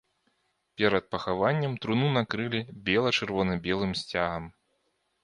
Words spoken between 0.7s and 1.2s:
Перад